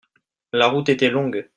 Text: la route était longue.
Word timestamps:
la 0.51 0.67
route 0.67 0.89
était 0.89 1.11
longue. 1.11 1.47